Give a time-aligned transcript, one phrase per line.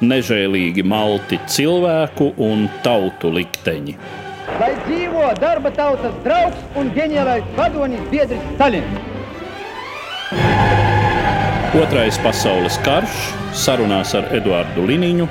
[0.00, 3.96] nežēlīgi malti cilvēku un tautu likteņi.
[4.60, 9.12] Lai dzīvo darba tautas draugs un ģeniālais vadonis biedrs Stalins!
[11.76, 13.16] Otrais pasaules karš
[13.56, 15.26] sarunās ar Eduardu Liniņu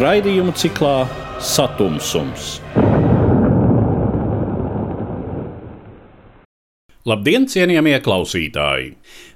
[0.00, 1.02] raidījumu ciklā
[1.42, 2.54] Satumsums.
[7.02, 8.92] Labdien, cienījamie klausītāji!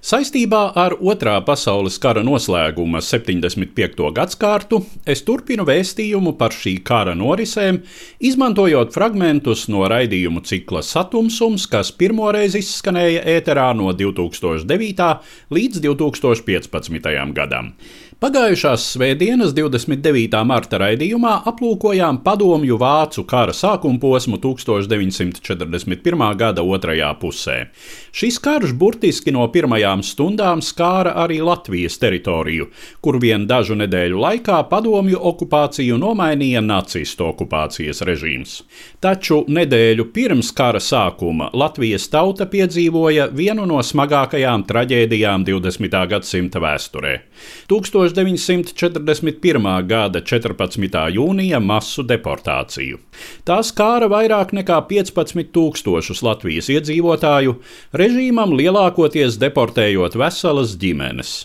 [0.06, 4.04] Saistībā ar Otrā pasaules kara noslēguma 75.
[4.14, 7.80] gadsimtu es turpinu vēstījumu par šī kara norisēm,
[8.22, 15.10] izmantojot fragmentus no raidījumu cikla Satumsums, kas pirmoreiz izskanēja ēterā no 2009.
[15.50, 17.10] līdz 2015.
[17.34, 17.74] gadam.
[18.16, 20.38] Pagājušās svētdienas 29.
[20.48, 26.22] marta raidījumā aplūkojām padomju vācu kara sākuma posmu 1941.
[26.40, 27.56] gada otrajā pusē.
[28.16, 32.70] Šis karš burtiski no pirmajām stundām skāra arī Latvijas teritoriju,
[33.04, 38.62] kur vien dažu nedēļu laikā padomju okupāciju nomainīja nacistu okupācijas režīms.
[39.04, 46.00] Taču nedēļu pirms kara sākuma Latvijas tauta piedzīvoja vienu no smagākajām traģēdijām 20.
[46.16, 47.14] gadsimta vēsturē.
[48.14, 49.66] 1941.
[49.88, 51.00] gada 14.
[51.16, 53.00] jūnija masu deportāciju.
[53.48, 57.58] Tā skāra vairāk nekā 15 tūkstošus Latvijas iedzīvotāju,
[57.96, 61.36] režīmam lielākoties deportējot veselas ģimenes.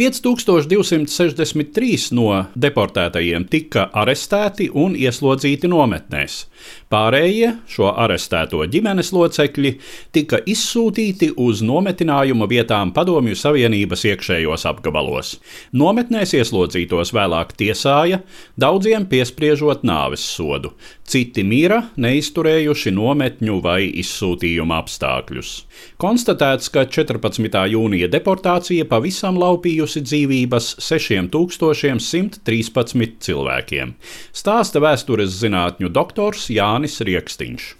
[0.00, 6.48] 5263 no deportētajiem tika arestēti un ieslodzīti nometnēs.
[6.88, 9.74] Pārējie šo arestēto ģimenes locekļi
[10.16, 15.36] tika izsūtīti uz nometinājuma vietām Padomju Savienības iekšējos apgabalos.
[15.76, 18.24] Nometnēs ieslodzītos vēlāk tiesāja,
[18.56, 20.72] daudziem piespriežot nāves sodu.
[21.10, 25.52] Citi mira, neizturējuši nometņu vai izsūtījuma apstākļus.
[26.00, 27.68] Konstatēts, ka 14.
[27.74, 33.94] jūnija deportācija pavisam laupījusi izglābusi dzīvības 6113 cilvēkiem,
[34.32, 37.76] stāsta vēstures zinātņu doktors Jānis Rieksniņš.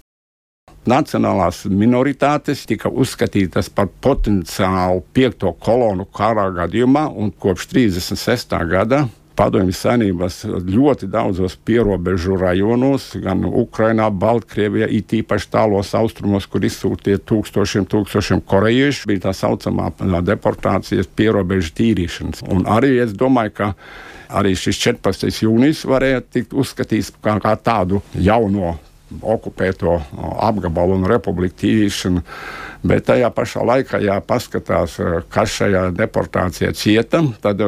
[0.89, 8.55] Nacionālās minoritātes tika uzskatītas par potenciālu piekto kolonu kara gadījumā, un kopš 36.
[8.71, 9.09] gada
[9.41, 17.23] Padomju Savienības ļoti daudzos pierobežu rajonos, gan Ukrainā, Baltkrievijā, it īpaši tālos austrumos, kur izsūtīja
[17.25, 19.89] tūkstošiem, tūkstošiem korejiešu, bija tā saucamā
[20.29, 22.45] deportācijas pierobežu tīrīšanas.
[22.53, 23.71] Un arī es domāju, ka
[24.29, 25.33] arī šis 14.
[25.47, 28.77] jūnijas varēja tikt uzskatīts kā, kā tādu jauno
[29.23, 29.99] okupēto
[30.47, 32.23] apgabalu un republiku tīrīšanu.
[32.87, 34.97] Bet tajā pašā laikā, ja paskatās,
[35.29, 37.61] kas šajā deportācijā cieta, tad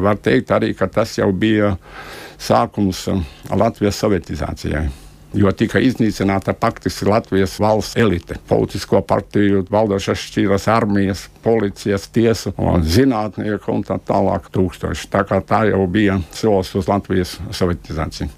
[0.00, 1.74] var teikt arī, ka tas jau bija
[2.40, 3.04] sākums
[3.52, 4.88] Latvijas sovietizācijai.
[5.36, 12.50] Jo tika iznīcināta faktiski Latvijas valsts elite, politisko partiju, valdošās šķīras armijas, policijas, tiesu,
[12.82, 15.06] zinātnieku un tā tālāk tūkstoši.
[15.12, 18.32] Tā kā tā jau bija solis uz Latvijas sovietizāciju.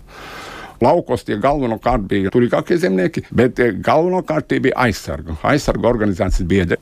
[0.83, 6.81] Laukos tie galvenokārt bija turīgākie zemnieki, bet eh, galvenokārt tie bija aizsargu, aizsargu organizācijas biedri.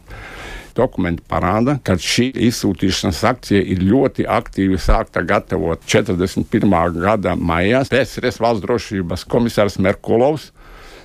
[0.77, 6.71] Dokumenti parāda, ka šī izsūtīšanas akcija ir ļoti aktīvi sākta gatavot 41.
[7.03, 7.83] gada maijā.
[7.91, 10.53] PSRS valsts drošības komisārs Merkulovs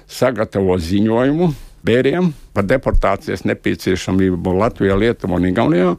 [0.05, 1.49] sagatavo ziņojumu
[1.85, 5.91] bērniem par deportācijas nepieciešamību Latvijā, Lietuvā un Igaunijā.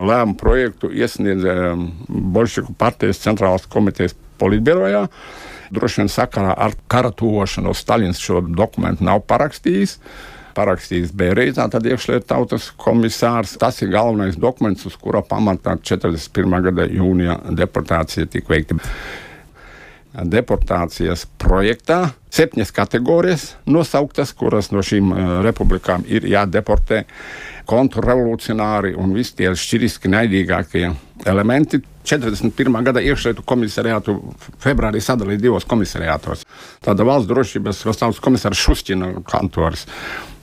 [0.00, 1.86] Lēmumu projektu iesniedz um,
[2.34, 5.06] Bolševiku partijas centrālās komitejas politbirojā.
[5.70, 9.98] Droši vien sakarā ar kara tuvošanos Stalins šo dokumentu nav parakstījis
[10.56, 13.56] parakstījis Bērīzā, tad iekšlietu tautas komisārs.
[13.60, 16.60] Tas ir galvenais dokuments, uz kura pamatā 41.
[16.68, 18.78] gada jūnija deportācija tika veikta.
[20.10, 22.00] Deportācijas projektā
[22.34, 27.04] septiņas kategorijas nosauktas, kuras no šīm uh, republikām ir jādeportē
[27.70, 30.88] kontrrevolucionāri un visi tie šķiriski naidīgākie
[31.30, 31.78] elementi.
[32.10, 32.82] 41.
[32.84, 34.16] gada iekšlietu komisariātu
[34.62, 36.44] februārī sadalīja divos komisariātos.
[36.84, 39.86] Tāda valsts drošības valsts komisārs Šustina kantors.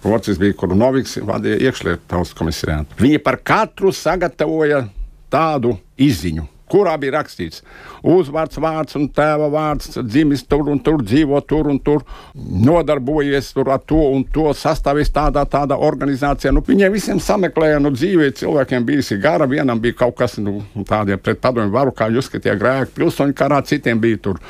[0.08, 3.02] Otrs bija Kurnoviks, vadīja iekšlietu valsts komisariātu.
[3.02, 4.86] Viņi par katru sagatavoja
[5.34, 7.64] tādu izziņu kurā bija rakstīts
[8.08, 12.04] uzvārds, vārds un tēva vārds, dzimis tur un tur, dzīvo tur un tur,
[12.36, 16.54] nodarbojies tur ar to un to, sastāvis tādā, tādā organizācijā.
[16.56, 21.22] Nu, viņiem visiem sameklēja, nu, dzīvē cilvēkiem bijusi gara, vienam bija kaut kas, nu, tādiem
[21.24, 24.42] pret padomju varu, kā jūs skatie grēki pilsoņu karā, citiem bija tur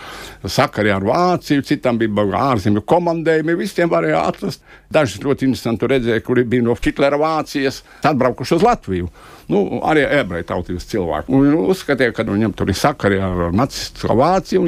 [0.46, 4.64] sakari ar Vāciju, citam bija ārzemju komandējumi, visiem varēja atrast.
[4.94, 9.10] Daži ļoti interesanti redzēja, kuri bija no Hitlera Vācijas, atbraukuši uz Latviju
[9.51, 11.33] nu, arī ebreju tautības cilvēki.
[11.33, 14.67] Un uzskatīja, ka viņam tur ir sakari ar nacistisko Vāciju.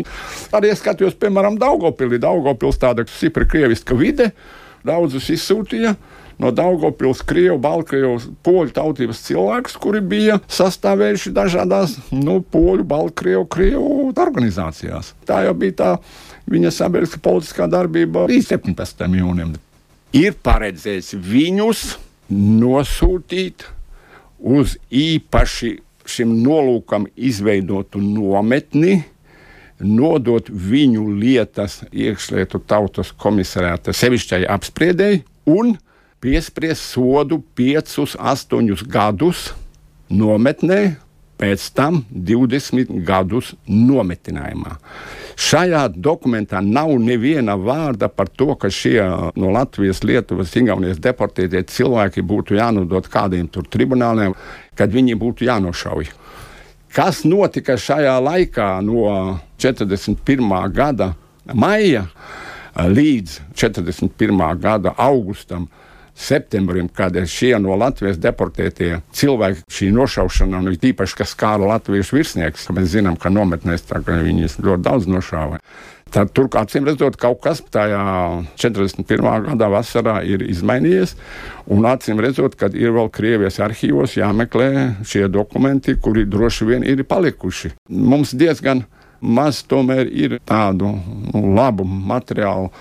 [0.55, 2.21] Arī skatījos, piemēram, Daugopilī.
[2.21, 4.31] Daugopils tāda stipri krieviska vide,
[4.87, 5.95] daudzus izsūtīja
[6.39, 8.15] no Daugopils, Krievu, Baltkrievu,
[8.47, 15.13] poļu tautības cilvēkus, kuri bija sastāvējuši dažādās nu, poļu, Baltkrievu, Krievu organizācijās.
[15.27, 15.89] Tā jau bija tā
[16.49, 19.03] viņa sabiedriskā politiskā darbība līdz 17.
[19.19, 19.57] jūnijam.
[20.15, 21.83] Ir paredzēts viņus
[22.31, 23.67] nosūtīt
[24.39, 25.77] uz īpaši
[26.09, 29.03] šim nolūkam izveidotu nometni,
[29.80, 35.75] nodot viņu lietas iekšlietu tautas komisariāta sevišķai apspriedēji un
[36.19, 39.50] piespriest sodu 5, 8 gadus
[40.09, 40.97] nometnē,
[41.39, 44.75] pēc tam 20 gadus nometinājumā.
[45.39, 49.00] Šajā dokumentā nav neviena vārda par to, ka šie
[49.39, 54.36] no Latvijas, Lietuvas, Igaunijas deportētie cilvēki būtu jānodod kādiem tur tribunāliem,
[54.75, 56.12] kad viņi būtu jānošauj.
[56.91, 60.50] Kas notika šajā laikā no 41.
[60.75, 61.13] gada
[61.53, 62.07] maija
[62.75, 64.44] līdz 41.
[64.59, 65.69] gada augustam?
[66.19, 72.68] Septembrim, kad šie no Latvijas deportētie cilvēki, šī nošaušana, un īpaši, kas skāra latviešu virsniekus,
[72.68, 75.62] ka mēs zinām, ka nometnēs viņus ļoti daudz nošāva.
[76.10, 78.01] Tad tur, acīm redzot, kaut kas tajā
[78.57, 79.27] 41.
[79.45, 81.13] gadā vasarā ir izmainījies.
[81.69, 84.69] Un acīm redzot, ka ir vēl Krievijas arhīvos jāmeklē
[85.06, 87.75] šie dokumenti, kuri droši vien ir palikuši.
[87.94, 88.88] Mums diezgan
[89.22, 92.72] maz tomēr ir tādu nu, labu materiālu,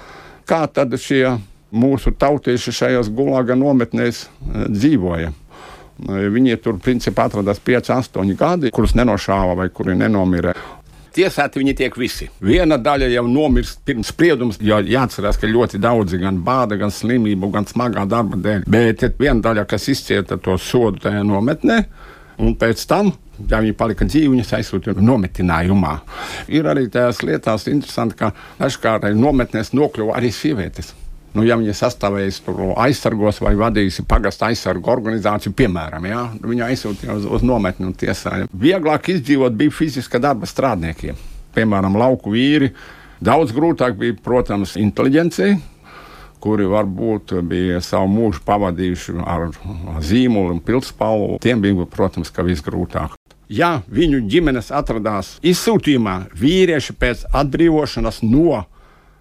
[0.49, 1.37] kā tad šie
[1.73, 5.33] mūsu tautieši šajās gulāga nometnēs eh, dzīvoja.
[5.33, 10.55] Eh, viņi tur principā atradās 5, 8 gadi, kurus nenošāva vai kuri nenomira.
[11.19, 12.29] Tiesāti viņi tiek visi.
[12.45, 17.49] Viena daļa jau nomirst pirms spriedums, jo jāatcerās, ka ļoti daudzi gan bāda, gan slimību,
[17.51, 18.69] gan smagā darba dēļ.
[18.71, 21.81] Bet viena daļa, kas izcieta to sodu tajā nometnē,
[22.45, 23.11] un pēc tam
[23.47, 25.97] ja viņi palika dzīvi, viņas aizsūtīja nometinājumā.
[26.55, 30.95] Ir arī tajās lietās interesanti, ka dažkārt nometnēs nokļuva arī sievietes.
[31.39, 32.41] Nu, ja viņa sastāvēs
[32.83, 38.49] aizsargos vai vadīs pagasta aizsargu organizāciju, piemēram, ja, viņa aizsūtīja uz, uz nometni un tiesāja.
[38.51, 41.15] Vieglāk izdzīvot bija fiziska darba strādniekiem,
[41.55, 42.73] piemēram, lauku vīri.
[43.23, 45.61] Daudz grūtāk bija, protams, inteliģencija,
[46.43, 49.47] kuri varbūt bija savu mūžu pavadījuši ar
[50.03, 51.39] zīmolu un pilspalvu.
[51.45, 53.15] Tiem bija, protams, ka visgrūtāk.
[53.47, 58.65] Ja viņu ģimenes atradās izsūtījumā, vīrieši pēc atbrīvošanas no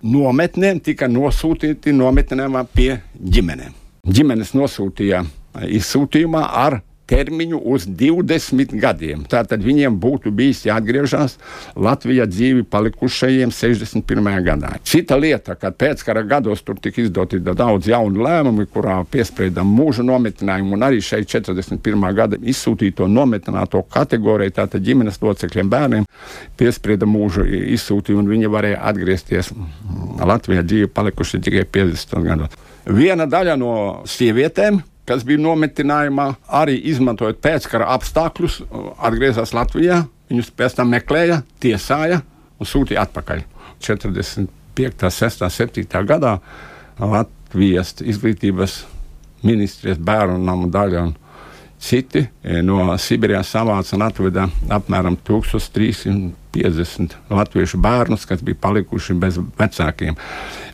[0.04, 3.74] nometnēm tika nosūtīti nometnēm pie ģimenēm.
[4.08, 5.24] Ģimenes nosūtīja
[5.68, 9.24] izsūtījumā ar termiņu uz 20 gadiem.
[9.30, 11.38] Tātad viņiem būtu bijis jāatgriežas
[11.76, 14.30] Latvijā dzīvi palikušajiem 61.
[14.46, 14.74] gadā.
[14.84, 20.76] Cita lieta, ka pēckara gados tur tika izdoti daudz jaunu lēmumu, kurā piesprieda mūža nometinājumu,
[20.76, 22.08] un arī šeit 41.
[22.18, 26.10] gada izsūtīto nometināto kategoriju, tātad ģimenes locekļiem bērniem,
[26.60, 27.46] piesprieda mūža
[27.78, 29.54] izsūtījumu, un viņi varēja atgriezties
[30.28, 32.62] Latvijā dzīvi palikuši tikai 50 gados.
[32.88, 33.74] Viena daļa no
[34.08, 36.28] sievietēm kas bija nometinājumā,
[36.60, 38.62] arī izmantojot pēckara apstākļus,
[38.98, 40.04] atgriezās Latvijā.
[40.28, 42.22] Viņus pēc tam meklēja, tiesāja
[42.60, 43.46] un sūtīja atpakaļ.
[43.84, 46.38] 45, 6, 7 gadā
[47.00, 48.82] Latvijas izglītības
[49.46, 51.16] ministrijas bērnu namu daļa un
[51.80, 59.38] citi e, no Sibīrijas savāca un atveda apmēram 1350 latviešu bērnus, kas bija palikuši bez
[59.60, 60.18] vecākiem.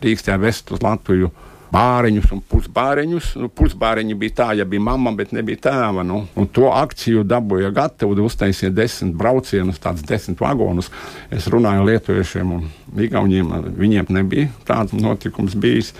[0.04, 1.30] Rīkstē vest uz Latviju
[1.74, 3.30] bāriņus un pusbāriņus.
[3.42, 6.04] Nu, pusbāriņi bija tā, ja bija mamma, bet nebija tēva.
[6.06, 10.90] Nu, un to akciju dabūja gatavu, uztaisīja desmit braucienus, tādus desmit vagonus.
[11.34, 12.68] Es runāju lietuviešiem un
[13.06, 13.50] igauniem,
[13.80, 15.94] viņiem nebija tāds notikums bijis.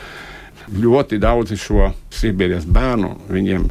[0.65, 3.69] Ļoti daudzi šo Sibīrijas bērnu viņiem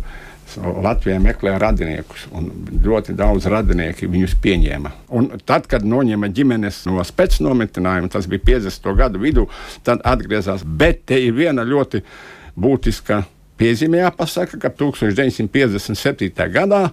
[0.57, 2.49] Latvijā meklēja radiniekus, un
[2.83, 4.91] ļoti daudz radinieki viņus pieņēma.
[5.17, 8.89] Un tad, kad noņēma ģimenes no spēcnometinājuma, tas bija 50.
[8.99, 9.47] gadu vidū,
[9.87, 10.65] tad atgriezās.
[10.65, 12.03] Bet te ir viena ļoti
[12.59, 13.23] būtiska
[13.59, 16.49] piezīme jāpasaka, ka 1957.
[16.53, 16.87] gadā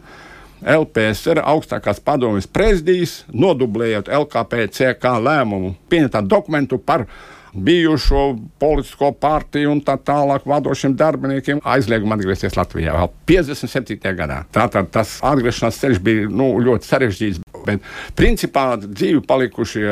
[0.61, 7.07] LPSR augstākās padomjas prezidijas nodublējot LKPCK lēmumu, pieņemtā dokumentu par
[7.55, 8.25] bijušo
[8.61, 14.15] politisko partiju un tā tālāk vadošiem darbiniekiem aizliegumu atgriezties Latvijā vēl 57.
[14.19, 14.43] gadā.
[14.55, 17.43] Tātad tas atgriešanās ceļš bija nu, ļoti sarežģīts.
[17.67, 17.85] Bet
[18.17, 19.91] principā dzīvi palikušie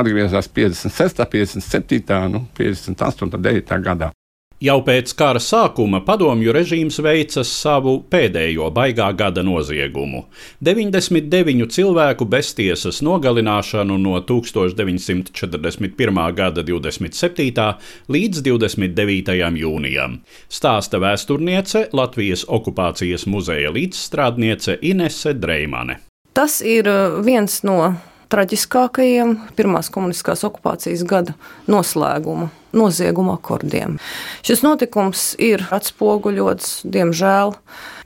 [0.00, 4.14] atgriezās 56, 57, nu, 58, 9 gadā.
[4.60, 10.26] Jau pēc kara sākuma padomju režīms veica savu pēdējo baigā gada noziegumu-
[10.68, 16.32] 99 cilvēku beztiesas nogalināšanu no 1941.
[16.36, 17.78] gada 27.
[18.10, 19.56] līdz 29.
[19.56, 20.18] jūnijam,
[20.50, 25.96] stāsta vēsturniece Latvijas okupācijas muzeja līdzstrādniece Inese Dreimane.
[26.34, 27.96] Tas ir uh, viens no
[28.28, 31.32] traģiskākajiem pirmās komunistiskās okupācijas gada
[31.66, 33.98] noslēguma nozieguma akordiem.
[34.46, 37.56] Šis notikums ir atspoguļots, diemžēl,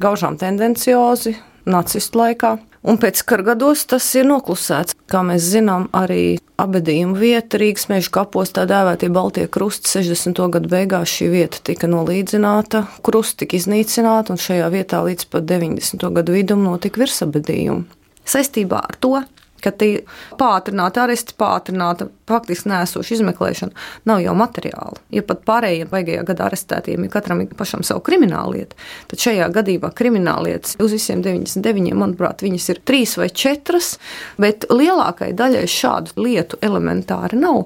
[0.03, 2.57] gaužām tendenciozi nacistu laikā.
[2.85, 4.93] Un pēc kara gados tas ir noklusēts.
[5.09, 10.43] Kā mēs zinām, arī abadījuma vieta Rīgas meža kapos, tā dēvētie Baltie krusti, 60.
[10.53, 16.11] gadu beigās šī vieta tika nolīdzināta, krusti tika iznīcināti, un šajā vietā līdz pat 90.
[16.19, 17.89] gadu vidum notika virsabadījumi.
[18.29, 19.17] Saistībā ar to
[19.65, 20.03] ka tie
[20.41, 25.03] pātrināta aresti, pātrināta faktiski nēsoša izmeklēšana nav jau materiāli.
[25.15, 28.79] Ja pat pārējiem baigajā gadā arestētiem ir katram pašam savu kriminālu lietu,
[29.11, 33.95] tad šajā gadījumā krimināla lietas uz visiem 99, manuprāt, viņas ir trīs vai četras,
[34.41, 37.65] bet lielākai daļai šādu lietu elementāri nav.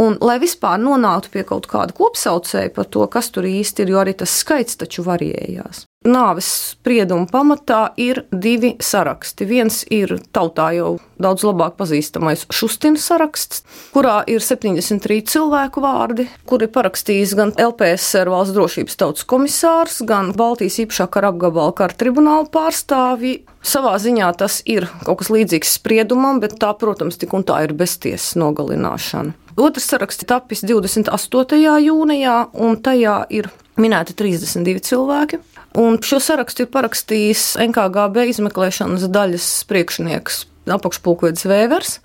[0.00, 4.02] Un, lai vispār nonāktu pie kaut kāda kopsaucēja par to, kas tur īsti ir, jo
[4.02, 5.86] arī tas skaits taču varējās.
[6.00, 9.44] Nāves sprieduma pamatā ir divi saraksti.
[9.44, 13.60] Viens ir tautā jau daudz labāk pazīstamais Šustina saraksts,
[13.94, 20.78] kurā ir 73 cilvēku vārdi, kuri parakstījis gan LPSR valsts drošības tautas komisārs, gan Baltijas
[20.84, 23.40] īpašā kara apgabala kara tribunāla pārstāvji.
[23.60, 27.74] Savā ziņā tas ir kaut kas līdzīgs spriedumam, bet tā, protams, tik un tā ir
[27.76, 29.34] beztiesas nogalināšana.
[29.60, 31.58] Otrs saraksts tapis 28.
[31.84, 35.40] jūnijā, un tajā ir minēti 32 cilvēki.
[35.80, 41.98] Un šo sarakstu ir parakstījis NKGB izmeklēšanas daļas priekšnieks apakšpulkvedis Vēvers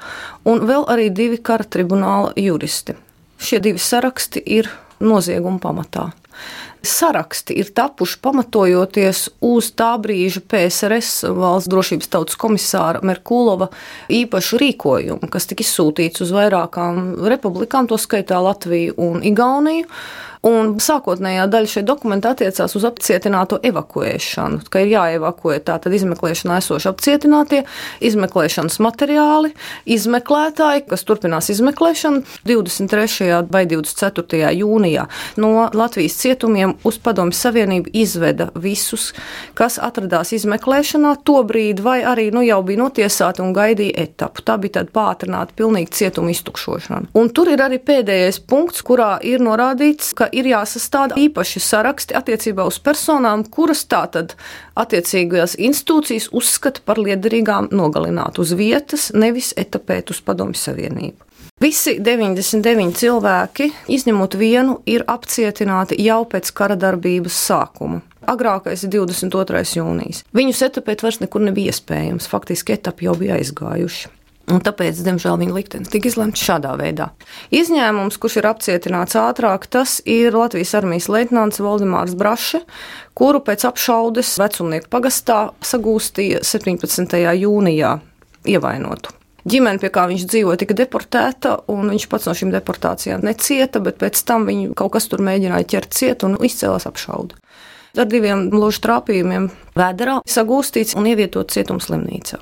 [0.47, 2.95] un vēl arī divi kara tribunāla juristi.
[3.41, 4.69] Šie divi saraksti ir
[5.03, 6.11] nozieguma pamatā.
[6.85, 13.71] Saraksti ir tapuši pamatojoties uz tā brīža PSRS valsts drošības tautas komisāra Merkulova
[14.13, 19.89] īpašu rīkojumu, kas tika izsūtīts uz vairākām republikām, to skaitā Latviju un Igauniju
[20.45, 26.89] Un sākotnējā daļa šai dokumentā attiecās uz apcietināto evakuēšanu, ka ir jāevakuē tātad izmeklēšanā esoši
[26.91, 27.63] apcietinātie,
[28.05, 29.55] izmeklēšanas materiāli,
[29.89, 33.39] izmeklētāji, kas turpinās izmeklēšanu 23.
[33.49, 34.51] vai 24.
[34.59, 35.07] jūnijā.
[35.41, 39.15] No Latvijas cietumiem uz Padomju Savienību izveda visus,
[39.57, 44.45] kas atradās izmeklēšanā to brīdi, vai arī nu, jau bija notiesāti un gaidīja etapu.
[44.45, 47.09] Tā bija tāda pātrināta, pilnīga cietuma iztukšošana.
[47.17, 52.65] Un tur ir arī pēdējais punkts, kurā ir norādīts, ka ir jāsastāda īpaši saraksti attiecībā
[52.67, 54.35] uz personām, kuras tātad
[54.79, 61.25] attiecīgajās institūcijas uzskata par liederīgām nogalināt uz vietas, nevis etapēt uz Padomju Savienību.
[61.63, 68.01] Visi 99 cilvēki, izņemot vienu, ir apcietināti jau pēc kara darbības sākuma.
[68.27, 69.61] Agrākais ir 22.
[69.77, 70.25] jūnijas.
[70.35, 72.27] Viņus etapēt vairs nekur nebija iespējams.
[72.27, 74.11] Faktiski etapi jau bija aizgājuši.
[74.45, 77.09] Un tāpēc, diemžēl, viņa liktenis tika izlemts šādā veidā.
[77.55, 82.61] Izņēmums, kurš ir apcietināts ātrāk, tas ir Latvijas armijas leitnants Valdemārs Braše,
[83.17, 87.17] kuru pēc apšaudes vecumnieku pagastā sagūstīja 17.
[87.41, 87.95] jūnijā
[88.45, 89.15] ievainotu.
[89.45, 93.97] Ģimene, pie kā viņš dzīvoja, tika deportēta, un viņš pats no šīm deportācijām necieta, bet
[94.01, 97.37] pēc tam viņu kaut kas tur mēģināja ķert ciet un izcēlās apšaudu
[98.01, 102.41] ar diviem ložu trāpījumiem vēderā sagūstīts un ievietots cietumslimnīcā.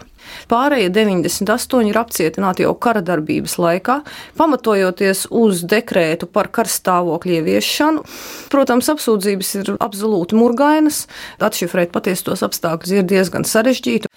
[0.49, 3.99] Pārējie 98 ir apcietināti jau kara darbības laikā,
[4.39, 8.05] pamatojoties uz dekrētu par karstāvokļa ieviešanu.
[8.53, 11.05] Protams, apsūdzības ir absolūti murgainas,
[11.43, 14.11] atšifrēt patiestos apstākļus ir diezgan sarežģīti.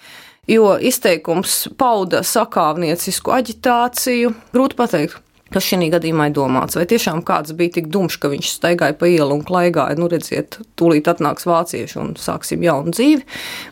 [0.47, 5.19] Jo izteikums pauda sakāvniecisku aģitāciju, grūti pateikt,
[5.53, 6.77] kas šī gadījumā ir domāts.
[6.79, 10.59] Vai tiešām kāds bija tik dumšs, ka viņš staigāja pa ielu un klaigāja, nu redziet,
[10.79, 13.23] tūlīt atnāks vācieši un sāksim jaunu dzīvi,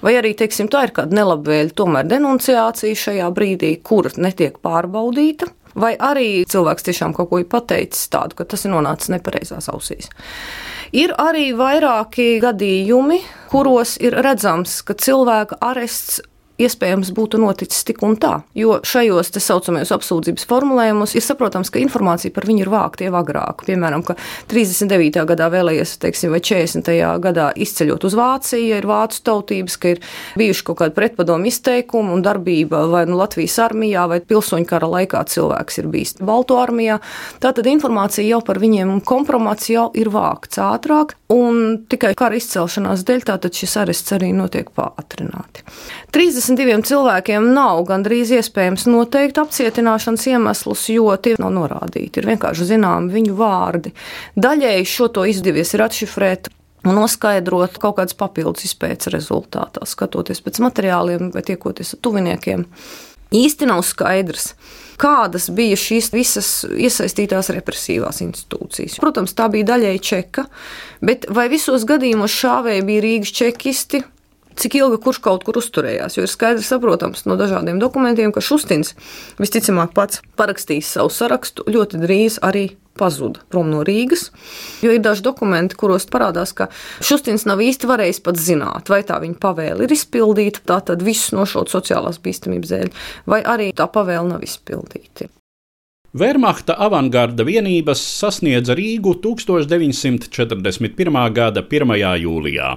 [0.06, 5.52] vai arī, teiksim, tā ir kāda nelabvēlīga tomēr denunciācija šajā brīdī, kur netiek pārbaudīta.
[5.76, 10.08] Vai arī cilvēks tiešām kaut ko ir pateicis tādu, ka tas ir nonācis nepareizās ausīs.
[10.96, 13.20] Ir arī vairāki gadījumi,
[13.52, 16.22] kuros ir redzams, ka cilvēka arests
[16.62, 18.40] iespējams būtu noticis tik un tā.
[18.56, 23.16] Jo šajos tā saucamajos apsūdzības formulējumos ir saprotams, ka informācija par viņu ir vākta jau
[23.20, 23.66] agrāk.
[23.68, 24.16] Piemēram, ka
[24.52, 25.26] 39.
[25.32, 26.92] gadā vēlējies, teiksim, vai 40.
[27.24, 30.04] gadā izceļot uz Vāciju, ja ir vācu tautības, ka ir
[30.40, 35.26] bijuši kaut kādi pretpadomu izteikumi un darbība vai nu Latvijas armijā vai pilsoņu kara laikā
[35.32, 37.02] cilvēks ir bijis Balto armijā.
[37.44, 43.04] Tātad informācija jau par viņiem un kompromats jau ir vākts ātrāk un tikai kara izcelšanās
[43.08, 45.66] dēļ tātad šis arests arī notiek pātrināti.
[46.16, 52.22] 30 52 cilvēkiem nav gandrīz iespējams noteikt apcietināšanas iemeslus, jo tie nav norādīti.
[52.22, 53.94] Ir vienkārši zināmi viņu vārdi.
[54.38, 56.52] Daļēji šo to izdevies ir atšifrēt
[56.86, 62.66] un noskaidrot kaut kādas papildus izpētes rezultātā, skatoties pēc materiāliem vai tiekoties ar tuviniekiem.
[63.36, 64.52] Īsti nav skaidrs,
[65.02, 69.00] kādas bija šīs visas iesaistītās represīvās institūcijas.
[69.02, 70.46] Protams, tā bija daļēji čeka,
[71.02, 74.06] bet vai visos gadījumos šāvēji bija Rīgas čekisti?
[74.56, 76.16] Cik ilgi kurš kaut kur uzturējās?
[76.16, 78.94] Jo ir skaidrs, saprotams no dažādiem dokumentiem, ka Šustins
[79.42, 84.30] visticamāk pats parakstīs savu sarakstu ļoti drīz arī pazuda prom no Rīgas.
[84.84, 86.70] Jo ir daži dokumenti, kuros parādās, ka
[87.04, 91.74] Šustins nav īsti varējis pat zināt, vai tā viņa pavēle ir izpildīta, tātad visus nošaut
[91.74, 92.94] sociālās bīstamības dēļ,
[93.32, 95.28] vai arī tā pavēle nav izpildīta.
[96.16, 101.18] Wehrmachta avangarda vienības sasniedza Rīgu 1941.
[101.36, 101.92] gada 1.
[102.22, 102.70] jūlijā.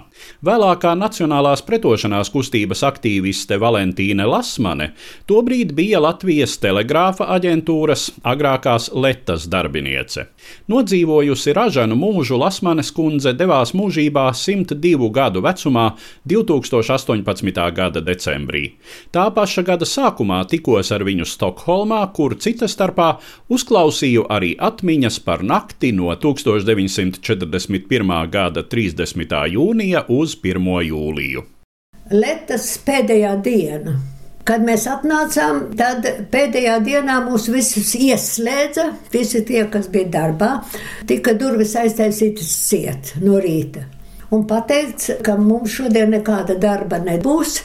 [0.42, 4.88] Vēlākā Nacionālās pretošanās kustības aktīviste Valentīne Lasmane
[5.30, 10.26] tobrīd bija Latvijas telegrāfa aģentūras agrākās Letas darbiniece.
[10.66, 15.86] Nodzīvojusi ražanu mūžu Lasmanes kundze devās mūžībā 102 gadu vecumā
[16.26, 17.62] 2018.
[17.78, 18.64] gada decembrī.
[19.14, 23.14] Tā paša gada sākumā tikos ar viņu Stokholmā, kur cita starpā
[23.48, 28.30] uzklausīju arī atmiņas par nakti no 1941.
[28.32, 29.38] gada 30.
[29.54, 30.68] jūnija uz 1.
[30.90, 31.44] jūliju.
[32.08, 33.98] Letas pēdējā diena.
[34.48, 38.86] Kad mēs atnācām, tad pēdējā dienā mūs visus ieslēdza.
[39.12, 40.52] Visi tie, kas bija darbā,
[41.10, 43.84] tika durvis aiztaisītas ciet no rīta.
[44.32, 47.60] Un pateica, ka mums šodien nekāda darba nebūs,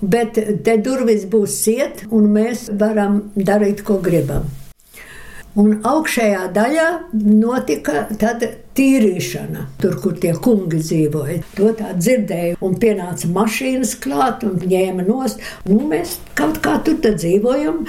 [0.00, 4.48] bet te durvis būs ciet, un mēs varam darīt, ko gribam.
[5.56, 8.02] Un augšējā daļā notika
[8.76, 11.40] tīrīšana, tur, kur tie kungi dzīvoja.
[11.56, 15.42] To tā dzirdēju, un pienāca mašīnas klāt un ņēma nost.
[15.68, 17.84] Nu, mēs kaut kā tur dzīvojam.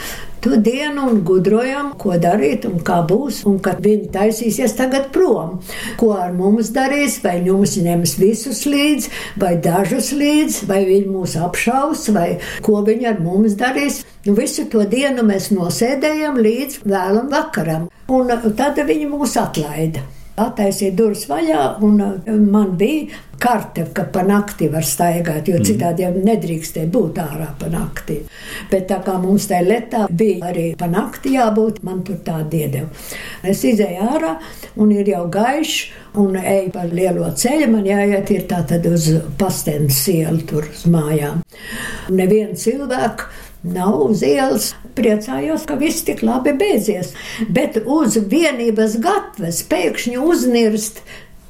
[0.46, 5.58] To dienu un gudrojam, ko darīt un kā būs, un kad viņi taisīsies tagad prom.
[6.00, 11.34] Ko ar mums darīs, vai mums ņems visus līdzi, vai dažus līdzi, vai viņi mūs
[11.42, 14.04] apšaus, vai ko viņi ar mums darīs.
[14.28, 20.06] Nu, visu to dienu mēs nosēdējam līdz vēlam vakaram, un tad viņi mūs atlaida
[20.38, 25.66] attaisīja durvis vaļā, un uh, man bija karte, ka pa nakti var staigāt, jo mhm.
[25.68, 28.20] citādi jau nedrīkstēja būt ārā pa nakti.
[28.72, 32.90] Bet tā kā mums tajā lietā bija arī pa nakti jābūt, man tur tā diedeva.
[33.46, 34.34] Es izēju ārā,
[34.82, 35.78] un ir jau gaišs,
[36.18, 40.88] un eju pa lielo ceļu, man jāiet ir tā tad uz pastens ielu tur uz
[40.90, 41.44] mājām.
[42.10, 43.30] Nevienu cilvēku
[43.74, 44.72] nav uz ielas.
[44.98, 47.14] Priecājos, ka viss tik labi beidzies.
[47.54, 51.04] Bet uz vienības gatavas pēkšņi uznirst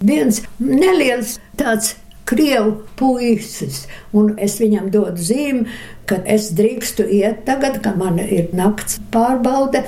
[0.04, 1.96] viens neliels tāds
[2.28, 5.68] krievu puisis, un es viņam dodu zīmi,
[6.08, 9.86] ka es drīkstu iet tagad, kad man ir nakts pārbaude.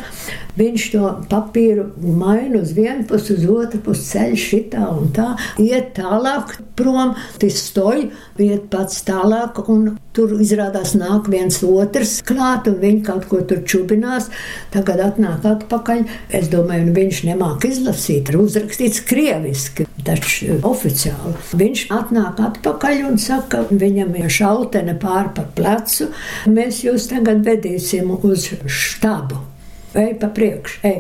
[0.59, 1.85] Viņš to papīru
[2.19, 5.29] maina uz vienu pusi, uz otru pusi ceļ šitā un tā.
[5.61, 8.09] Iet tālāk prom, tas stoj,
[8.43, 13.61] iet pats tālāk, un tur izrādās nāk viens otrs klāt, un viņi kaut ko tur
[13.63, 14.27] čubinās.
[14.73, 16.03] Tagad atnāk atpakaļ.
[16.35, 21.35] Es domāju, nu viņš nemāk izlasīt, ir uzrakstīts krieviski, taču oficiāli.
[21.61, 26.09] Viņš atnāk atpakaļ un saka, viņam ir šautene pār pa plecu,
[26.51, 29.48] mēs jūs tagad vedīsim uz štabu
[29.97, 30.99] ej pa priekšu, ej.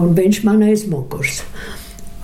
[0.00, 1.42] Un viņš man aizmugurs.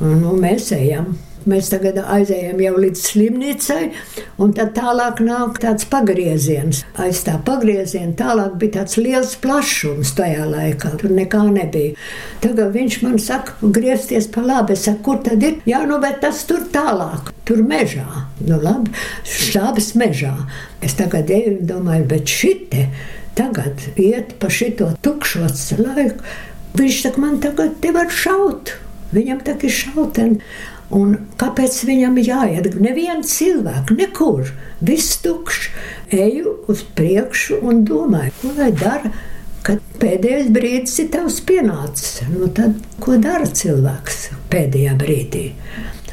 [0.00, 1.16] Nu, mēs ejam.
[1.46, 3.82] Mēs tagad aizējām jau līdz slimnīcai,
[4.42, 6.80] un tad tālāk nāk tāds pagrieziens.
[6.98, 10.96] Aiz tā pagrieziena tālāk bija tāds liels plašums tajā laikā.
[10.98, 11.94] Tur nekā nebija.
[12.42, 14.74] Tagad viņš man saka, griezties pa labi.
[14.74, 15.60] Es saku, kur tad ir?
[15.70, 18.26] Jā, nu, bet tas tur tālāk, tur mežā.
[18.42, 18.90] Nu, labi,
[19.22, 20.34] štābs mežā.
[20.82, 22.88] Es tagad eju un domāju, bet šitie
[23.36, 25.48] tagad iet pa šito tukšo
[25.80, 26.24] laiku.
[26.76, 28.74] Viņš saka, man tagad te var šaut.
[29.14, 30.40] Viņam tā ir šauteni.
[30.96, 32.76] Un kāpēc viņam jāiet?
[32.78, 34.52] Neviens cilvēks, nekur,
[34.86, 35.70] viss tukšs.
[36.14, 39.10] Eju uz priekšu un domāju, ko lai dara,
[39.66, 42.20] kad pēdējais brīdis ir tavs pienācis.
[42.30, 45.48] Nu, tad, ko dara cilvēks pēdējā brīdī?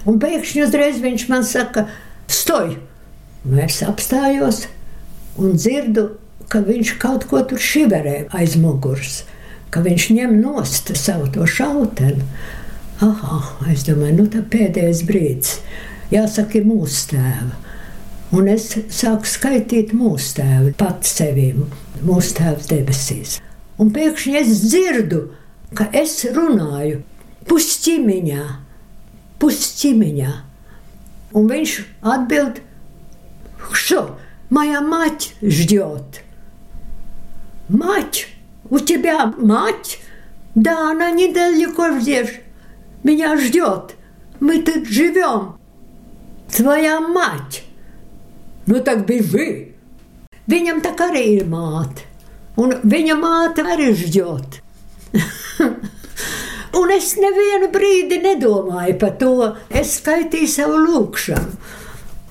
[0.10, 1.86] Un pēkšņi uzreiz viņš man saka,
[2.26, 2.80] stoj!
[3.44, 4.66] Nu, es apstājos
[5.38, 6.10] un dzirdu
[6.52, 9.24] ka viņš kaut ko tur šiverē aiz muguras,
[9.74, 12.26] ka viņš ņem nost savu to šautenu.
[13.04, 13.40] Aha,
[13.74, 15.58] es domāju, nu tā pēdējais brīdis,
[16.14, 17.56] jāsaka, ir mūsu tēva.
[18.34, 21.52] Un es sāku skaitīt mūsu tēvu, pats sevi,
[22.02, 23.40] mūsu tēvs debesīs.
[23.82, 25.24] Un pēkšņi es dzirdu,
[25.78, 27.02] ka es runāju
[27.50, 28.44] pusķimiņā,
[29.42, 30.34] pusķimiņā.
[31.34, 31.78] Un viņš
[32.16, 32.62] atbild:
[33.74, 34.04] Šo,
[34.54, 36.22] moja maķa žģot!
[37.73, 38.29] Мать?
[38.71, 40.01] У тебя мать?
[40.55, 42.41] Да, она недалеко здесь.
[43.03, 43.97] Меня ждет.
[44.41, 45.59] Мы тут живем.
[46.55, 47.65] Твоя мать.
[48.67, 49.75] Nu, так бежи.
[50.49, 52.05] Viņam tā kā arī ir māte.
[52.57, 54.59] Un viņa māte arī žģot.
[56.79, 59.33] Un es nevienu brīdi nedomāju par to.
[59.69, 61.59] Es skaitīju savu lūgšanu.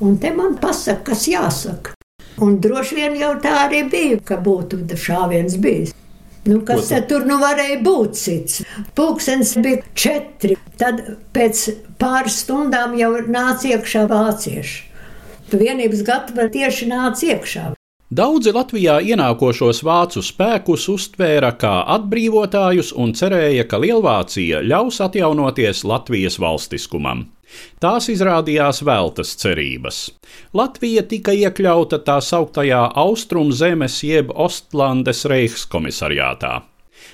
[0.05, 1.93] Un te man pasaka, kas jāsaka.
[2.42, 5.92] Un droši vien jau tā arī bija, ka būtu šāviens bijis.
[6.44, 8.62] Nu, kas tad tur nu varēja būt cits?
[8.98, 10.56] Pūkstens bija četri.
[10.80, 10.98] Tad
[11.36, 11.68] pēc
[12.02, 14.80] pāris stundām jau nāca iekšā vācieši.
[15.52, 17.64] Vienības gatava tieši nāca iekšā.
[18.12, 26.36] Daudzi Latvijā ienākošos vācu spēkus uztvēra kā atbrīvotājus un cerēja, ka Lielvācija ļaus atjaunoties Latvijas
[26.42, 27.22] valstiskumam.
[27.80, 30.02] Tās izrādījās veltas cerības.
[30.52, 36.58] Latvija tika iekļauta tā sauktajā Austrumzemes jeb Ostlandes Reichskomisariātā.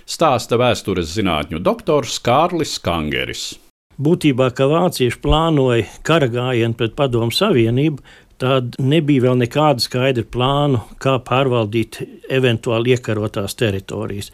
[0.02, 3.52] Stāsta vēstures zinātņu doktors Kārlis Kangeris.
[3.98, 8.02] Būtībā, ka vācieši plānoja kara gājienu pret Padomu Savienību,
[8.38, 14.30] tad nebija vēl nekāda skaidra plāna, kā pārvaldīt eventuāli iekarotās teritorijas.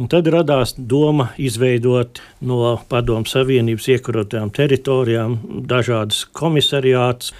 [0.00, 5.38] Un tad radās doma izveidot no Padomu Savienības iekarotajām teritorijām
[5.70, 7.32] dažādas komisariātus.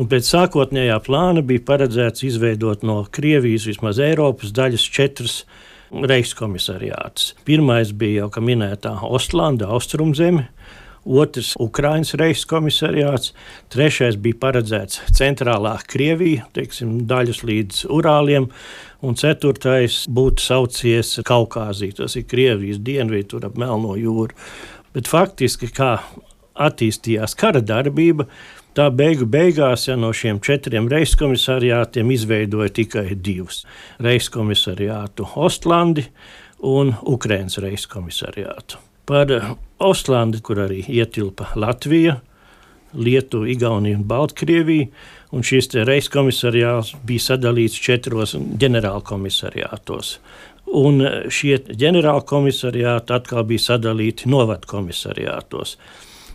[0.00, 5.42] Un pēc sākotnējā plāna bija paredzēts izveidot no Krievijas, vismaz Eiropas daļas, četras
[5.90, 7.34] reichskomisariātus.
[7.46, 10.48] Pirmais bija jau minētā Ostlanda, Austrumzeme,
[11.04, 13.32] otrs Ukraiņas reizes komisariāts,
[13.72, 18.50] trešais bija paredzēts centrālā Krievija, teiksim, daļas līdz Urāliem,
[19.02, 24.36] un ceturtais būtu saucies Kaukāzija, tas ir Krievijas dienvidu, tur ap Melno jūru.
[24.94, 25.98] Bet faktiski, kā
[26.60, 28.28] attīstījās kara darbība,
[28.70, 33.64] Tā beigu beigās ja no šiem četriem reiskomisariātiem izveidoja tikai divus-
[34.06, 36.04] reiskomisariātu Ostlandi
[36.62, 39.32] un Ukraiņas reiskomisariātu par
[39.82, 42.20] Ostlandi, kur arī ietilpa Latvija,
[42.94, 44.86] Lietuva, Igaunija un Baltkrievija.
[45.34, 50.16] Un šis reiskomisariāts bija sadalīts četros ģenerālkomisariātos.
[50.78, 55.76] Un šie ģenerālkomisariāti atkal bija sadalīti novadkomisariātos.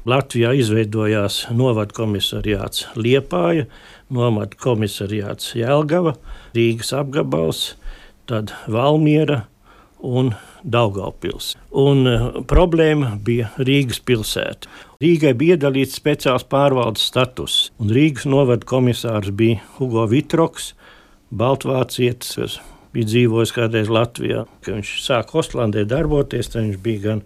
[0.05, 3.65] Latvijā izveidojās novadkomisariāts Liepāja,
[4.15, 6.15] novadkomisariāts Jelgava,
[6.55, 7.63] Rīgas apgabals,
[8.29, 9.45] tad Valmiera
[9.99, 10.35] un
[10.65, 11.53] Daugaupils.
[11.77, 14.69] Un uh, problēma bija Rīgas pilsēta.
[15.03, 20.73] Rīgai bija iedalīts speciāls pārvaldes status, un Rīgas novada komisārs bija Hugo Vitroks,
[21.35, 22.57] Baltvācietis, kas
[22.95, 24.45] bija dzīvojis kādreiz Latvijā.
[24.63, 27.23] Kad viņš sāka Ostlandē darboties, tad viņš bija gan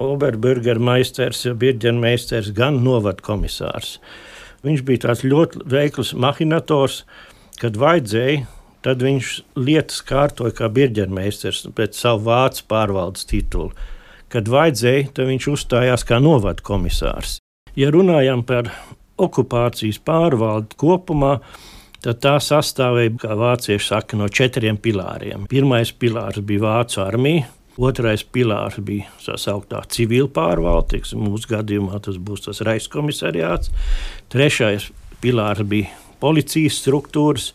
[0.00, 3.98] Oberburgermeisters, Birģenmeisters, gan novada komisārs.
[4.64, 7.02] Viņš bija tāds ļoti veikls mahinators,
[7.60, 8.46] kad vajadzēja
[8.84, 13.72] Tad viņš lietas kārtoja kā birģermeistars pēc savu vācu pārvaldes titulu.
[14.28, 17.38] Kad vajadzēja, tad viņš uzstājās kā novada komisārs.
[17.78, 18.68] Ja runājam par
[19.20, 21.38] okupācijas pārvaldi kopumā,
[22.04, 25.46] tad tā sastāvēja, kā vācieši saka, no četriem pilāriem.
[25.50, 27.46] Pirmais pilārs bija Vācu armija,
[27.80, 33.72] otrais pilārs bija tā sauktā civila pārvalde, mūsu gadījumā tas būs tas reiskomisariāts,
[34.34, 34.90] trešais
[35.24, 37.52] pilārs bija policijas struktūras,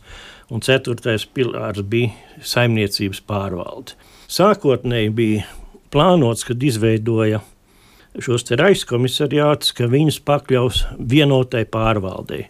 [0.50, 3.96] un ceturtais pilārs bija saimniecības pārvalde.
[4.30, 5.46] Sākotnēji bija
[5.94, 7.42] plānots, kad izveidoja
[8.20, 12.48] šos raizkomisariātus, ka viņus pakļaus vienotai pārvaldei.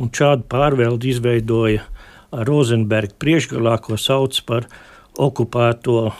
[0.00, 1.84] Un šādu pārvaldi izveidoja
[2.30, 4.68] Rozenberga priekšgalā, ko sauc par
[5.18, 6.10] okupēto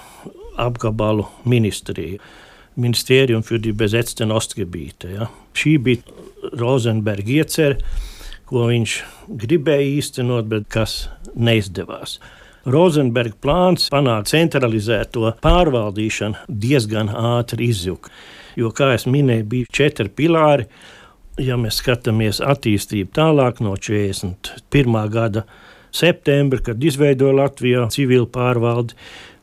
[0.60, 2.20] apgabalu ministriju.
[2.80, 5.10] Ministerium für die besetzten Ostgebiete.
[5.12, 5.26] Ja.
[5.54, 7.76] Šī bija Rozenberga iecerē
[8.50, 8.98] ko viņš
[9.40, 11.04] gribēja īstenot, bet kas
[11.38, 12.18] neizdevās.
[12.70, 18.12] Rozenberga plāns panākt centralizēto pārvaldīšanu diezgan ātri izjuka.
[18.58, 20.66] Jo, kā jau minēju, bija četri pilāri.
[21.40, 24.98] Ja mēs skatāmies attīstību tālāk no 41.
[25.14, 25.46] gada
[25.94, 28.98] septembra, kad izveidoja Latvijā civilu pārvaldi,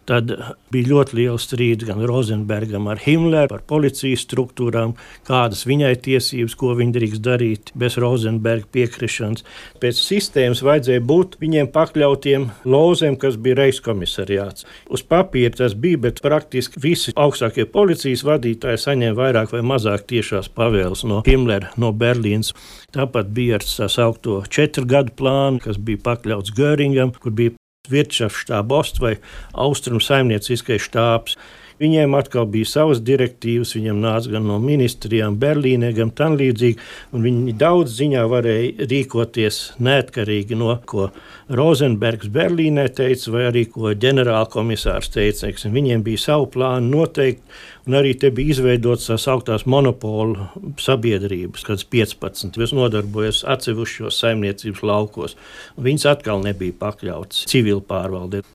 [0.07, 0.31] Tad
[0.71, 4.93] bija ļoti liela strīda gan Rozenbergam ar Himleru par policijas struktūrām,
[5.27, 9.43] kādas viņai tiesības, ko viņa drīkst darīt bez Rozenberga piekrišanas.
[9.83, 14.63] Pēc sistēmas vajadzēja būt viņiem pakļautiem lozēm, kas bija reiskomisariāts.
[14.87, 20.47] Uz papīra tas bija, bet praktiski visi augstākie policijas vadītāji saņēma vairāk vai mazāk tiešās
[20.55, 22.55] pavēles no Himlera, no Berlīnas.
[22.95, 27.56] Tāpat bija ar tā saucamo četru gadu plānu, kas bija pakļauts Göringam, kur bija
[27.91, 29.17] Virtšafštāba Ost vai
[29.53, 31.37] Austrum saimnieciskais štābs,
[31.77, 36.79] Viņiem atkal bija savas direktīvas, viņiem nāca gan no ministrijām, Berlīnē, gan tam līdzīgi,
[37.13, 41.11] viņi daudz ziņā varēja rīkoties neatkarīgi no ko
[41.53, 45.53] Rozenbergs Berlīnē teica, vai arī ko ģenerālkomisārs teica.
[45.77, 47.45] Viņiem bija savu plānu noteikti,
[47.85, 50.49] un arī te bija izveidotas tās augtās monopolu
[50.81, 55.37] sabiedrības, kādas 15, kas nodarbojas atsevišķos saimniecības laukos.
[55.77, 58.47] Viņas atkal nebija pakļautas civilu pārvaldē.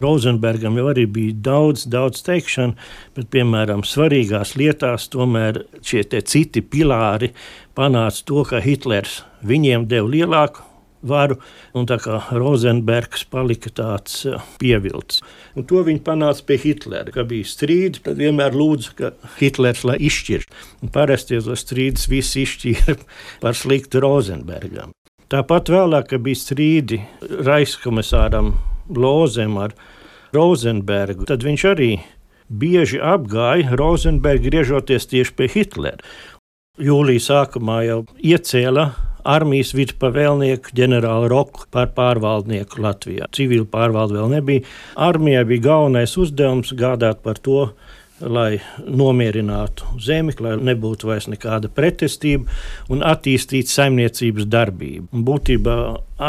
[0.00, 2.76] Rozenbergam jau arī bija daudz, daudz teikšanu,
[3.16, 7.34] bet, piemēram, svarīgās lietās tomēr šie citi pilāri
[7.76, 10.64] panāca to, ka Hitlers viņiem deva lielāku
[11.06, 11.38] varu,
[11.76, 15.22] un tā kā Rozenbergs palika tāds uh, pievilcis.
[15.56, 17.12] Un to viņi panāca pie Hitlera.
[17.14, 20.44] Kad bija strīdi, tad vienmēr lūdza, ka Hitlers lai izšķir.
[20.94, 22.96] Parasti tos strīdus visi izšķīra
[23.44, 24.96] par sliktu Rozenbergam.
[25.30, 26.98] Tāpat vēlāk, bija strīdi
[27.46, 28.56] Raiskomisāram
[28.96, 29.74] Lozem ar
[30.34, 31.92] Rozenbergu, tad viņš arī
[32.50, 36.02] bieži apgāja Rozenbergu, griežoties tieši pie Hitlera.
[36.80, 38.90] Jūlijā sākumā jau iecēla
[39.28, 43.28] armijas virspavēlnieku ģenerāli Roku par pārvaldnieku Latvijā.
[43.36, 44.64] Civila pārvalde vēl nebija.
[44.96, 47.70] Armijai bija galvenais uzdevums gādāt par to,
[48.20, 52.50] lai nomierinātu zemi, lai nebūtu vairs nekāda pretestība
[52.92, 55.08] un attīstītu saimniecības darbību.
[55.16, 55.76] Un būtībā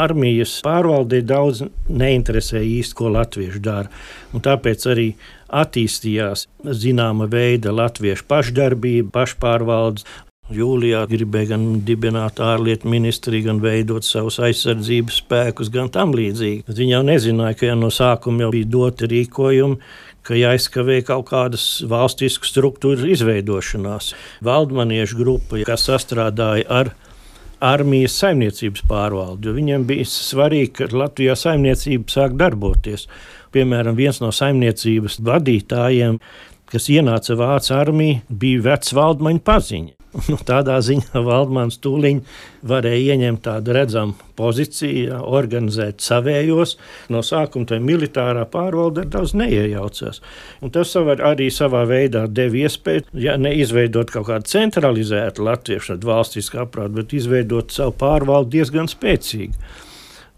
[0.02, 3.92] armijas pārvaldē daudz neinteresēja īsti, ko latvieši dara.
[4.32, 5.08] Un tāpēc arī
[5.52, 6.46] attīstījās
[6.82, 10.06] zināma veida latviešu pašdarbība, pašpārvaldes,
[10.52, 16.64] Jūlijā gribēja gan dibināt ārlietu ministriju, gan veidot savus aizsardzības spēkus, gan tam līdzīgi.
[16.66, 19.78] Bet viņi jau nezināja, ka jau no sākuma jau bija doti rīkojumi,
[20.26, 24.12] ka jāizskavē kaut kādas valstisku struktūru izveidošanās.
[24.44, 26.92] Valdmaniešu grupa, kas sastrādāja ar
[27.62, 33.06] armijas saimniecības pārvaldi, viņiem bija svarīgi, ka Latvijā saimniecība sāk darboties.
[33.54, 36.20] Piemēram, viens no saimniecības vadītājiem,
[36.72, 40.01] kas ienāca Vācijas armijā, bija vecs valdmaņa paziņa.
[40.28, 42.26] Nu, tādā ziņā Valdmans tūlīt
[42.68, 46.76] varēja ieņemt tādu redzamu pozīciju, organizēt savējos.
[47.12, 50.20] No sākuma tā militārā pārvalde daudz neiejaucās.
[50.60, 56.98] Un tas arī savā veidā deva iespēju, ja neizveidot kaut kādu centralizētu latviešu valstisku aprātu,
[57.00, 59.56] bet izveidot savu pārvaldi diezgan spēcīgu.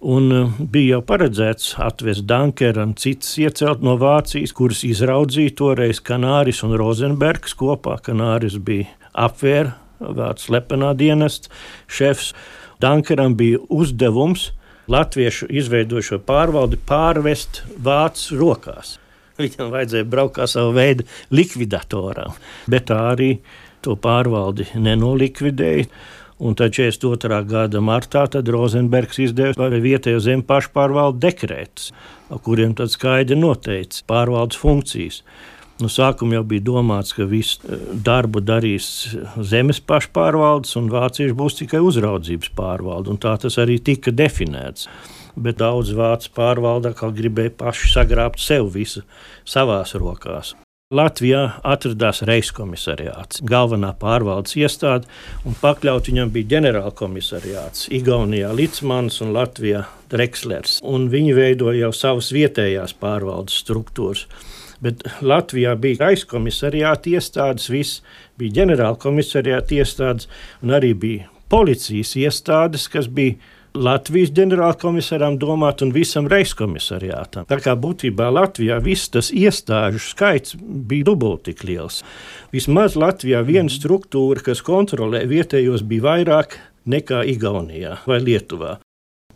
[0.04, 6.02] Un uh, bija jau paredzēts atvest Dunkeru un citas iecelt no Vācijas, kuras izraudzīja toreiz
[6.04, 7.96] Kanāris un Rozenbergs kopā.
[8.04, 11.50] Kanāris bija apvēra vārds slepenā dienesta
[11.86, 12.32] šefs.
[12.82, 14.50] Dankeram bija uzdevums
[14.90, 18.98] latviešu izveidošo pārvaldi pārvest vācu rokās.
[19.40, 22.34] Viņam vajadzēja braukt kā savu veidu likvidatoram,
[22.70, 23.30] bet tā arī
[23.82, 25.88] to pārvaldi nenolikvidēja.
[26.44, 27.36] Un tad 42.
[27.46, 31.92] gada martā Rozenbergs izdeva arī vietējo zemu pašpārvaldu dekrētus,
[32.42, 35.22] kuriem tad skaidri noteica pārvaldes funkcijas.
[35.82, 38.86] No sākuma jau bija domāts, ka visu eh, darbu darīs
[39.42, 43.16] zemes pašpārvaldes, un vācieši būs tikai uzraudzības pārvalde.
[43.22, 44.88] Tā tas arī tika definēts.
[45.34, 49.02] Bet daudz vācu pārvalde gribēja paši sagrābt sev visu
[49.42, 50.54] savās rokās.
[50.94, 55.08] Latvijā atradās reiskomisariāts, galvenā pārvaldes iestāde,
[55.42, 57.88] un pakļaut viņam bija ģenerālkomisariāts.
[57.98, 60.78] Igaunijā Lītsmans un Latvijā Drexlers.
[60.86, 64.28] Un viņi veidoja jau savas vietējās pārvaldes struktūras
[64.84, 68.02] bet Latvijā bija aizkomisariāta iestādes, viss
[68.38, 70.28] bija ģenerālkomisariāta iestādes
[70.62, 73.38] un arī bija policijas iestādes, kas bija
[73.74, 77.48] Latvijas ģenerālkomisaram domāt un visam reiskomisariātam.
[77.50, 82.04] Tā kā būtībā Latvijā viss tas iestāžu skaits bija dubulti tik liels.
[82.54, 88.76] Vismaz Latvijā viena struktūra, kas kontrolē vietējos, bija vairāk nekā Igaunijā vai Lietuvā.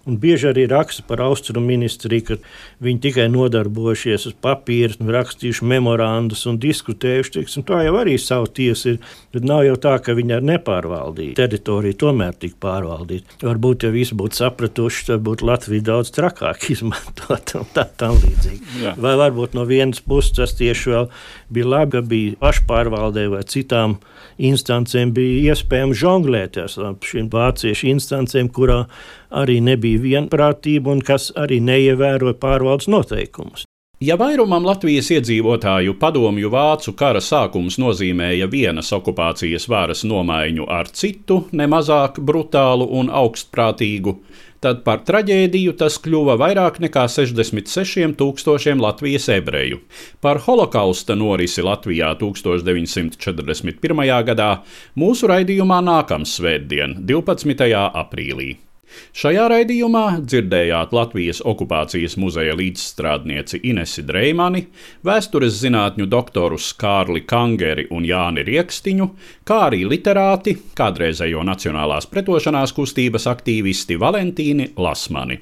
[0.09, 2.37] Un bieži arī raksta par austrumu ministriju, ka
[2.85, 7.35] viņi tikai nodarbojušies ar papīru, rakstījuši memorandus un diskutējuši.
[7.39, 9.01] Tiksim, tā jau arī savu tiesu ir.
[9.35, 13.39] Bet nav jau tā, ka viņi ar nepārvaldītu teritoriju tomēr tika pārvaldīta.
[13.45, 18.73] Varbūt, ja visi būtu sapratuši, tad būtu Latvija daudz trakāk izmantot un tā tam līdzīgi.
[18.85, 18.95] Jā.
[19.01, 21.11] Vai varbūt no vienas puses tas tieši vēl
[21.53, 23.99] bija labi, ka bija pašpārvaldē vai citām
[24.39, 26.71] instancēm bija iespējams žonglēt ar
[27.05, 28.85] šīm vāciešu instancēm, kurā
[29.31, 33.67] arī nebija vienprātība un kas arī neievēroja pārvaldes noteikumus.
[33.99, 41.41] Ja vairumam Latvijas iedzīvotāju padomju vācu kara sākums nozīmēja vienas okupācijas varas nomaiņu ar citu,
[41.51, 44.15] nemazāk brutālu un augstprātīgu,
[44.63, 49.83] tad par traģēdiju tas kļuva vairāk nekā 66 tūkstošiem Latvijas ebreju.
[50.23, 54.07] Par holokausta norisi Latvijā 1941.
[54.31, 54.53] gadā
[54.95, 57.75] mūsu raidījumā nākamā svētdien, 12.
[58.07, 58.68] aprīlī.
[59.17, 64.65] Šajā raidījumā dzirdējāt Latvijas okupācijas muzeja līdzstrādnieci Inesi Dreimani,
[65.07, 69.09] vēstures zinātņu doktorus Kārli Kangeri un Jāni Riekstiņu,
[69.49, 75.41] kā arī literāti, kādreizējo Nacionālās pretošanās kustības aktīvisti Valentīni Lasmani.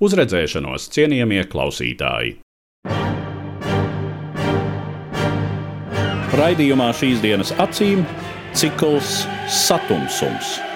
[0.00, 2.36] Uz redzēšanos, cienījamie klausītāji!
[6.36, 8.02] Raidījumā šīs dienas acīm
[8.52, 10.56] cikls Satumsums-